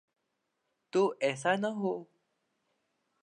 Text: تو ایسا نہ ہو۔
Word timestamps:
تو 0.93 1.01
ایسا 1.21 1.51
نہ 1.61 1.67
ہو۔ 1.79 1.93